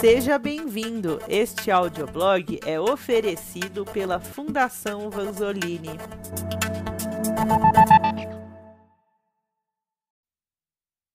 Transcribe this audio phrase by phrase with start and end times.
[0.00, 1.18] Seja bem-vindo!
[1.28, 5.90] Este audioblog é oferecido pela Fundação Vanzolini.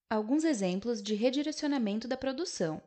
[0.10, 2.82] Alguns exemplos de redirecionamento da produção.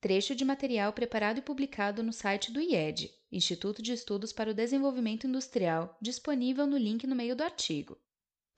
[0.00, 4.54] Trecho de material preparado e publicado no site do IED, Instituto de Estudos para o
[4.54, 7.98] Desenvolvimento Industrial, disponível no link no meio do artigo.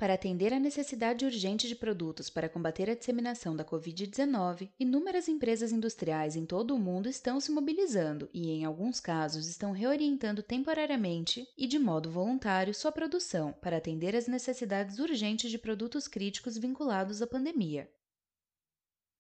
[0.01, 5.73] Para atender à necessidade urgente de produtos para combater a disseminação da Covid-19, inúmeras empresas
[5.73, 11.47] industriais em todo o mundo estão se mobilizando e, em alguns casos, estão reorientando temporariamente
[11.55, 17.21] e de modo voluntário sua produção para atender às necessidades urgentes de produtos críticos vinculados
[17.21, 17.87] à pandemia.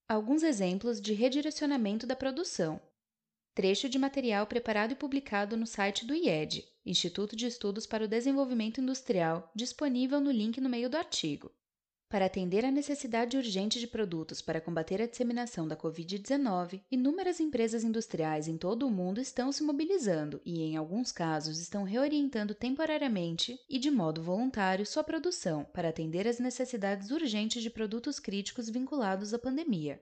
[0.08, 2.80] Alguns exemplos de redirecionamento da produção.
[3.52, 8.08] Trecho de material preparado e publicado no site do IED, Instituto de Estudos para o
[8.08, 11.50] Desenvolvimento Industrial, disponível no link no meio do artigo.
[12.08, 17.82] Para atender à necessidade urgente de produtos para combater a disseminação da Covid-19, inúmeras empresas
[17.84, 23.58] industriais em todo o mundo estão se mobilizando e, em alguns casos, estão reorientando temporariamente
[23.68, 29.34] e de modo voluntário sua produção para atender às necessidades urgentes de produtos críticos vinculados
[29.34, 30.00] à pandemia.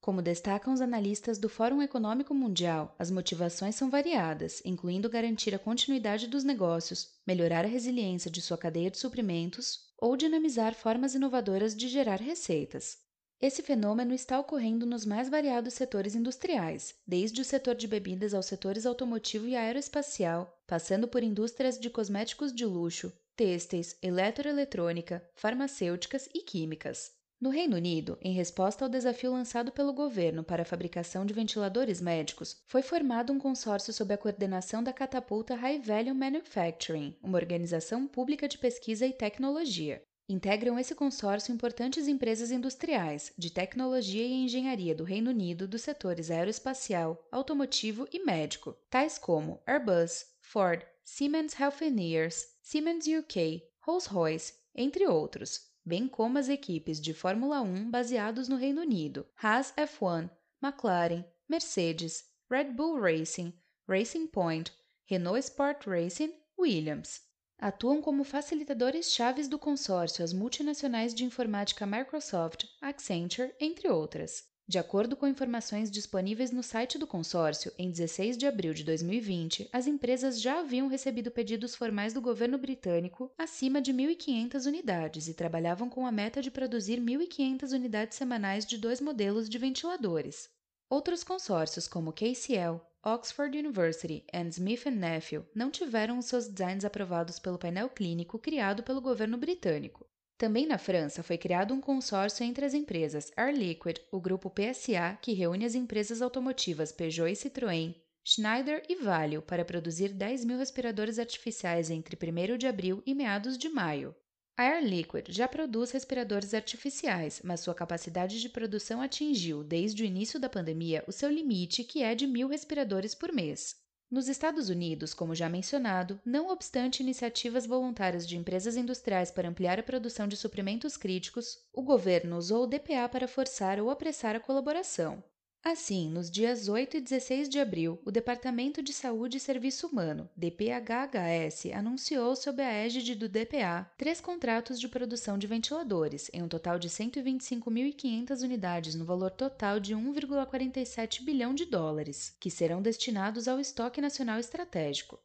[0.00, 5.58] Como destacam os analistas do Fórum Econômico Mundial, as motivações são variadas, incluindo garantir a
[5.58, 11.76] continuidade dos negócios, melhorar a resiliência de sua cadeia de suprimentos ou dinamizar formas inovadoras
[11.76, 12.98] de gerar receitas.
[13.40, 18.46] Esse fenômeno está ocorrendo nos mais variados setores industriais, desde o setor de bebidas aos
[18.46, 26.40] setores automotivo e aeroespacial, passando por indústrias de cosméticos de luxo, têxteis, eletroeletrônica, farmacêuticas e
[26.40, 27.17] químicas.
[27.40, 32.00] No Reino Unido, em resposta ao desafio lançado pelo governo para a fabricação de ventiladores
[32.00, 38.08] médicos, foi formado um consórcio sob a coordenação da Catapulta High Value Manufacturing, uma organização
[38.08, 40.02] pública de pesquisa e tecnologia.
[40.28, 46.32] Integram esse consórcio importantes empresas industriais, de tecnologia e engenharia do Reino Unido dos setores
[46.32, 55.67] aeroespacial, automotivo e médico, tais como Airbus, Ford, Siemens Healthineers, Siemens UK, Rolls-Royce, entre outros,
[55.88, 62.24] bem como as equipes de Fórmula 1 baseados no Reino Unido, Haas F1, McLaren, Mercedes,
[62.50, 63.54] Red Bull Racing,
[63.88, 64.70] Racing Point,
[65.10, 67.22] Renault Sport Racing, Williams.
[67.58, 74.44] Atuam como facilitadores chaves do consórcio as multinacionais de informática Microsoft, Accenture, entre outras.
[74.68, 79.66] De acordo com informações disponíveis no site do consórcio, em 16 de abril de 2020,
[79.72, 85.32] as empresas já haviam recebido pedidos formais do governo britânico acima de 1.500 unidades e
[85.32, 90.50] trabalhavam com a meta de produzir 1.500 unidades semanais de dois modelos de ventiladores.
[90.90, 97.38] Outros consórcios, como KCL, Oxford University e Smith Nephew, não tiveram os seus designs aprovados
[97.38, 100.06] pelo painel clínico criado pelo governo britânico.
[100.38, 105.18] Também na França foi criado um consórcio entre as empresas Air Liquid, o grupo PSA,
[105.20, 107.92] que reúne as empresas automotivas Peugeot e Citroën,
[108.24, 113.58] Schneider e Valeo para produzir 10 mil respiradores artificiais entre 1 de abril e meados
[113.58, 114.14] de maio.
[114.56, 120.06] A Air Liquid já produz respiradores artificiais, mas sua capacidade de produção atingiu, desde o
[120.06, 123.74] início da pandemia, o seu limite, que é de mil respiradores por mês.
[124.10, 129.78] Nos Estados Unidos, como já mencionado, não obstante iniciativas voluntárias de empresas industriais para ampliar
[129.78, 134.40] a produção de suprimentos críticos, o governo usou o DPA para forçar ou apressar a
[134.40, 135.22] colaboração.
[135.70, 140.26] Assim, nos dias 8 e 16 de abril, o Departamento de Saúde e Serviço Humano,
[140.34, 146.48] DPHHS, anunciou sob a égide do DPA três contratos de produção de ventiladores, em um
[146.48, 153.46] total de 125.500 unidades no valor total de 1,47 bilhão de dólares, que serão destinados
[153.46, 155.20] ao estoque nacional estratégico.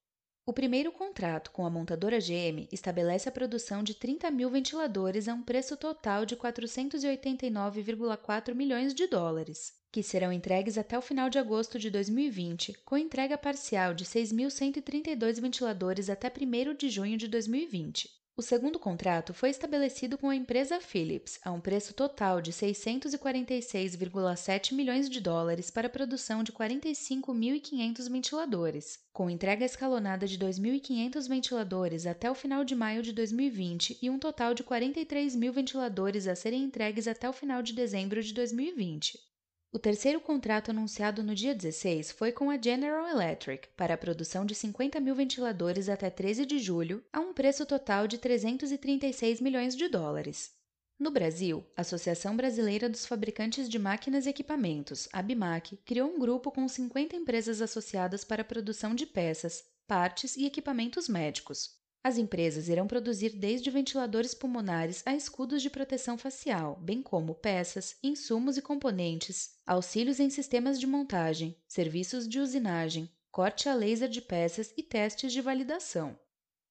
[0.46, 5.34] O primeiro contrato com a montadora GM estabelece a produção de 30 mil ventiladores a
[5.34, 11.38] um preço total de 489,4 milhões de dólares que serão entregues até o final de
[11.38, 18.10] agosto de 2020, com entrega parcial de 6.132 ventiladores até 1 de junho de 2020.
[18.36, 24.74] O segundo contrato foi estabelecido com a empresa Philips a um preço total de 646,7
[24.74, 32.08] milhões de dólares para a produção de 45.500 ventiladores, com entrega escalonada de 2.500 ventiladores
[32.08, 36.36] até o final de maio de 2020 e um total de 43 mil ventiladores a
[36.36, 39.33] serem entregues até o final de dezembro de 2020.
[39.76, 44.46] O terceiro contrato anunciado no dia 16 foi com a General Electric para a produção
[44.46, 49.76] de 50 mil ventiladores até 13 de julho, a um preço total de 336 milhões
[49.76, 50.52] de dólares.
[51.00, 56.52] No Brasil, a Associação Brasileira dos Fabricantes de Máquinas e Equipamentos, ABMAC, criou um grupo
[56.52, 61.83] com 50 empresas associadas para a produção de peças, partes e equipamentos médicos.
[62.04, 67.96] As empresas irão produzir desde ventiladores pulmonares a escudos de proteção facial, bem como peças,
[68.04, 74.22] insumos e componentes, auxílios em sistemas de montagem, serviços de usinagem, corte a laser de
[74.22, 76.20] peças e testes de validação.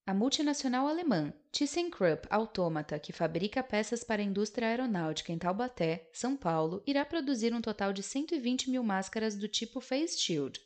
[0.04, 6.36] A multinacional alemã ThyssenKrupp Automata, que fabrica peças para a indústria aeronáutica em Taubaté, São
[6.36, 10.60] Paulo, irá produzir um total de 120 mil máscaras do tipo Face Shield,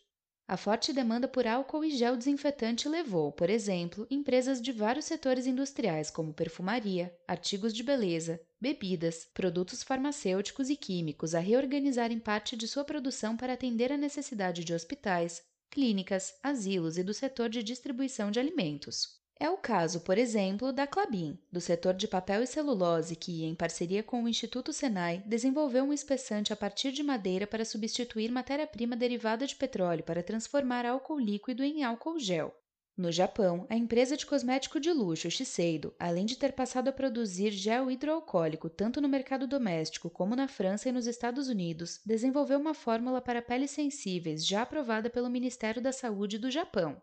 [0.48, 5.44] a forte demanda por álcool e gel desinfetante levou, por exemplo, empresas de vários setores
[5.44, 12.68] industriais, como perfumaria, artigos de beleza, bebidas, produtos farmacêuticos e químicos, a reorganizarem parte de
[12.68, 18.30] sua produção para atender a necessidade de hospitais, clínicas, asilos e do setor de distribuição
[18.30, 19.25] de alimentos.
[19.38, 23.54] É o caso, por exemplo, da Clabin, do setor de papel e celulose, que, em
[23.54, 28.96] parceria com o Instituto Senai, desenvolveu um espessante a partir de madeira para substituir matéria-prima
[28.96, 32.54] derivada de petróleo para transformar álcool líquido em álcool gel.
[32.96, 37.50] No Japão, a empresa de cosmético de luxo Shiseido, além de ter passado a produzir
[37.50, 42.72] gel hidroalcoólico tanto no mercado doméstico como na França e nos Estados Unidos, desenvolveu uma
[42.72, 46.96] fórmula para peles sensíveis já aprovada pelo Ministério da Saúde do Japão.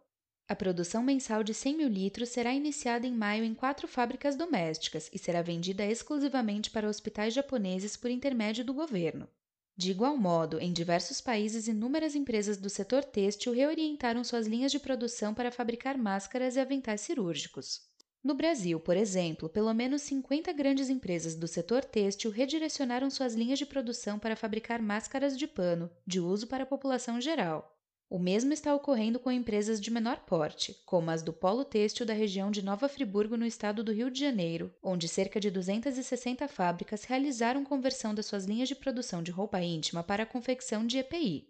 [0.45, 5.09] A produção mensal de 100 mil litros será iniciada em maio em quatro fábricas domésticas
[5.13, 9.27] e será vendida exclusivamente para hospitais japoneses por intermédio do governo.
[9.75, 14.79] De igual modo, em diversos países, inúmeras empresas do setor têxtil reorientaram suas linhas de
[14.79, 17.81] produção para fabricar máscaras e aventais cirúrgicos.
[18.23, 23.59] No Brasil, por exemplo, pelo menos 50 grandes empresas do setor têxtil redirecionaram suas linhas
[23.59, 27.72] de produção para fabricar máscaras de pano, de uso para a população geral.
[28.13, 32.13] O mesmo está ocorrendo com empresas de menor porte, como as do Polo Têxtil da
[32.13, 37.05] região de Nova Friburgo, no estado do Rio de Janeiro, onde cerca de 260 fábricas
[37.05, 41.49] realizaram conversão das suas linhas de produção de roupa íntima para a confecção de EPI.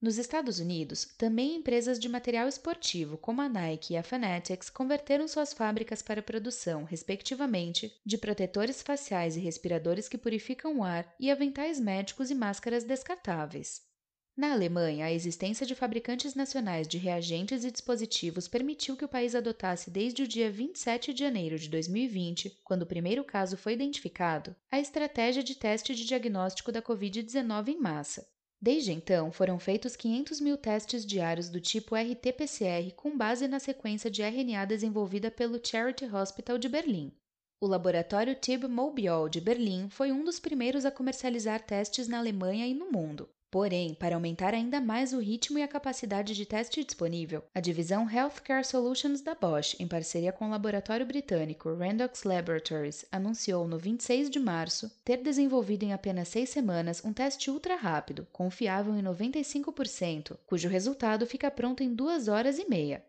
[0.00, 5.26] Nos Estados Unidos, também empresas de material esportivo, como a Nike e a Fanatics, converteram
[5.26, 11.12] suas fábricas para a produção, respectivamente, de protetores faciais e respiradores que purificam o ar
[11.18, 13.92] e aventais médicos e máscaras descartáveis.
[14.36, 19.32] Na Alemanha, a existência de fabricantes nacionais de reagentes e dispositivos permitiu que o país
[19.32, 24.56] adotasse desde o dia 27 de janeiro de 2020, quando o primeiro caso foi identificado,
[24.72, 28.28] a estratégia de teste de diagnóstico da Covid-19 em massa.
[28.60, 34.10] Desde então, foram feitos 500 mil testes diários do tipo RT-PCR com base na sequência
[34.10, 37.12] de RNA desenvolvida pelo Charity Hospital de Berlim.
[37.60, 42.66] O laboratório TIB Mobiol de Berlim foi um dos primeiros a comercializar testes na Alemanha
[42.66, 43.28] e no mundo.
[43.54, 48.10] Porém, para aumentar ainda mais o ritmo e a capacidade de teste disponível, a divisão
[48.10, 54.28] Healthcare Solutions da Bosch, em parceria com o laboratório britânico Randox Laboratories, anunciou no 26
[54.28, 60.36] de março ter desenvolvido em apenas seis semanas um teste ultra rápido, confiável em 95%,
[60.48, 63.04] cujo resultado fica pronto em duas horas e meia.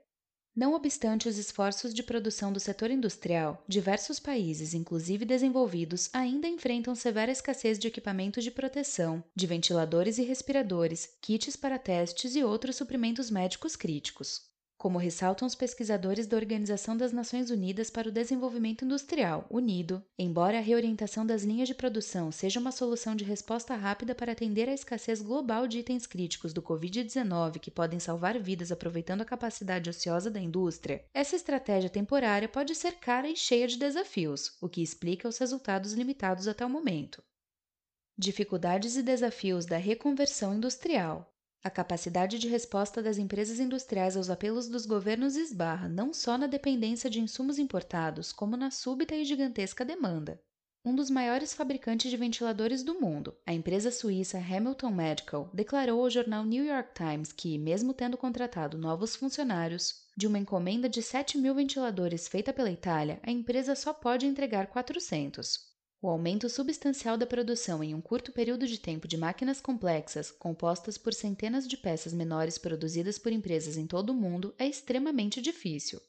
[0.56, 6.96] Não obstante os esforços de produção do setor industrial, diversos países, inclusive desenvolvidos, ainda enfrentam
[6.96, 12.78] severa escassez de equipamentos de proteção, de ventiladores e respiradores, kits para testes e outros
[12.78, 14.55] suprimentos médicos críticos
[14.86, 20.60] como ressaltam os pesquisadores da Organização das Nações Unidas para o Desenvolvimento Industrial, UNIDO, embora
[20.60, 24.74] a reorientação das linhas de produção seja uma solução de resposta rápida para atender à
[24.76, 30.30] escassez global de itens críticos do Covid-19 que podem salvar vidas aproveitando a capacidade ociosa
[30.30, 35.28] da indústria, essa estratégia temporária pode ser cara e cheia de desafios, o que explica
[35.28, 37.24] os resultados limitados até o momento.
[38.16, 41.35] Dificuldades e desafios da reconversão industrial.
[41.66, 46.46] A capacidade de resposta das empresas industriais aos apelos dos governos esbarra não só na
[46.46, 50.40] dependência de insumos importados, como na súbita e gigantesca demanda.
[50.86, 56.10] Um dos maiores fabricantes de ventiladores do mundo, a empresa suíça Hamilton Medical, declarou ao
[56.12, 61.36] jornal New York Times que, mesmo tendo contratado novos funcionários, de uma encomenda de 7
[61.40, 65.75] mil ventiladores feita pela Itália, a empresa só pode entregar 400.
[66.06, 71.00] O aumento substancial da produção em um curto período de tempo de máquinas complexas, compostas
[71.00, 76.00] por centenas de peças menores produzidas por empresas em todo o mundo, é extremamente difícil.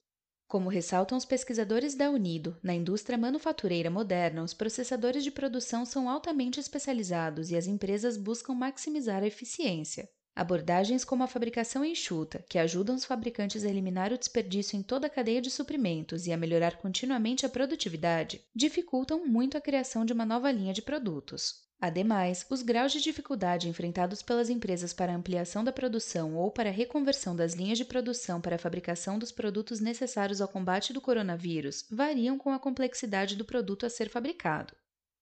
[0.46, 6.10] Como ressaltam os pesquisadores da Unido, na indústria manufatureira moderna, os processadores de produção são
[6.10, 10.06] altamente especializados e as empresas buscam maximizar a eficiência.
[10.36, 15.06] Abordagens como a fabricação enxuta, que ajudam os fabricantes a eliminar o desperdício em toda
[15.06, 20.12] a cadeia de suprimentos e a melhorar continuamente a produtividade, dificultam muito a criação de
[20.12, 21.64] uma nova linha de produtos.
[21.80, 27.34] Ademais, os graus de dificuldade enfrentados pelas empresas para ampliação da produção ou para reconversão
[27.34, 32.36] das linhas de produção para a fabricação dos produtos necessários ao combate do coronavírus variam
[32.36, 34.74] com a complexidade do produto a ser fabricado.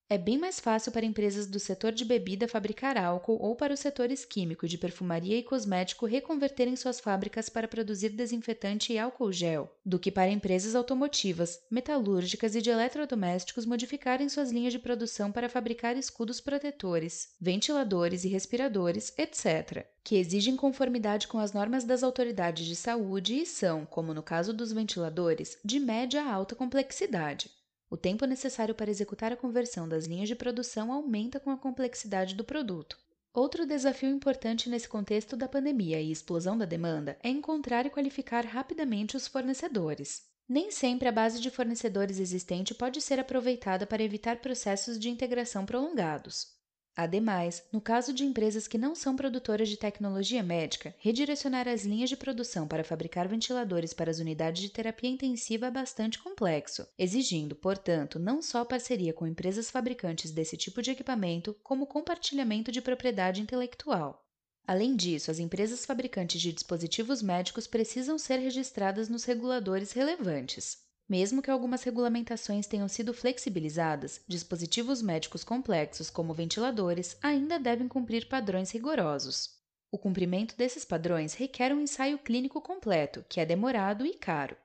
[0.07, 3.81] É bem mais fácil para empresas do setor de bebida fabricar álcool ou para os
[3.81, 9.75] setores químico, de perfumaria e cosmético reconverterem suas fábricas para produzir desinfetante e álcool gel,
[9.85, 15.49] do que para empresas automotivas, metalúrgicas e de eletrodomésticos modificarem suas linhas de produção para
[15.49, 22.67] fabricar escudos protetores, ventiladores e respiradores, etc., que exigem conformidade com as normas das autoridades
[22.67, 27.51] de saúde e são, como no caso dos ventiladores, de média a alta complexidade.
[27.95, 32.35] O tempo necessário para executar a conversão das linhas de produção aumenta com a complexidade
[32.35, 32.99] do produto.
[33.33, 38.45] Outro desafio importante nesse contexto da pandemia e explosão da demanda é encontrar e qualificar
[38.45, 40.25] rapidamente os fornecedores.
[40.49, 45.65] Nem sempre a base de fornecedores existente pode ser aproveitada para evitar processos de integração
[45.65, 46.49] prolongados.
[46.97, 52.09] Ademais, no caso de empresas que não são produtoras de tecnologia médica, redirecionar as linhas
[52.09, 57.57] de produção para fabricar ventiladores para as unidades de terapia intensiva é bastante complexo, exigindo,
[57.57, 63.41] portanto, não só parceria com empresas fabricantes desse tipo de equipamento, como compartilhamento de propriedade
[63.41, 64.25] intelectual.
[64.65, 70.84] Além disso, as empresas fabricantes de dispositivos médicos precisam ser registradas nos reguladores relevantes.
[71.09, 78.27] Mesmo que algumas regulamentações tenham sido flexibilizadas, dispositivos médicos complexos, como ventiladores, ainda devem cumprir
[78.27, 79.51] padrões rigorosos.
[79.93, 84.57] O cumprimento desses padrões requer um ensaio clínico completo, que é demorado e caro.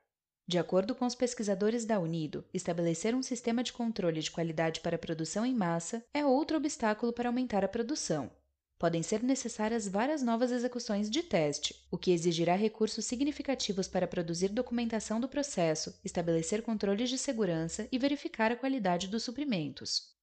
[0.48, 4.98] De acordo com os pesquisadores da Unido, estabelecer um sistema de controle de qualidade para
[4.98, 8.32] produção em massa é outro obstáculo para aumentar a produção
[8.80, 14.48] podem ser necessárias várias novas execuções de teste, o que exigirá recursos significativos para produzir
[14.48, 20.18] documentação do processo, estabelecer controles de segurança e verificar a qualidade dos suprimentos.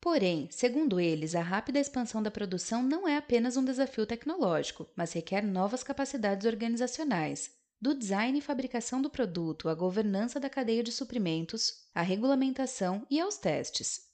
[0.00, 5.12] Porém, segundo eles, a rápida expansão da produção não é apenas um desafio tecnológico, mas
[5.12, 10.90] requer novas capacidades organizacionais, do design e fabricação do produto à governança da cadeia de
[10.90, 14.09] suprimentos, à regulamentação e aos testes.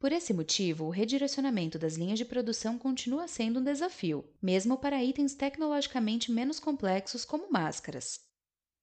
[0.00, 5.04] Por esse motivo, o redirecionamento das linhas de produção continua sendo um desafio, mesmo para
[5.04, 8.18] itens tecnologicamente menos complexos como máscaras.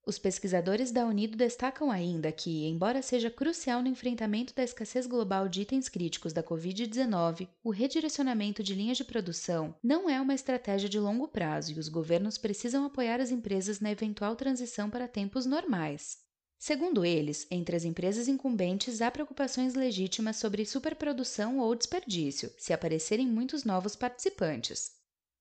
[0.06, 5.48] Os pesquisadores da Unido destacam ainda que, embora seja crucial no enfrentamento da escassez global
[5.48, 10.88] de itens críticos da Covid-19, o redirecionamento de linhas de produção não é uma estratégia
[10.88, 15.44] de longo prazo e os governos precisam apoiar as empresas na eventual transição para tempos
[15.46, 16.27] normais.
[16.58, 23.28] Segundo eles, entre as empresas incumbentes há preocupações legítimas sobre superprodução ou desperdício, se aparecerem
[23.28, 24.90] muitos novos participantes.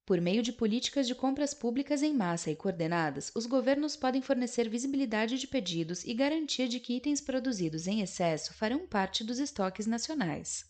[0.05, 4.69] Por meio de políticas de compras públicas em massa e coordenadas, os governos podem fornecer
[4.69, 9.87] visibilidade de pedidos e garantia de que itens produzidos em excesso farão parte dos estoques
[9.87, 10.65] nacionais.